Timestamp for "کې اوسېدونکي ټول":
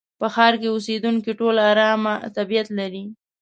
0.61-1.55